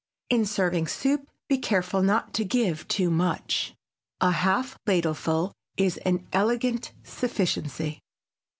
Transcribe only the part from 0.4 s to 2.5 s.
serving soup be careful not to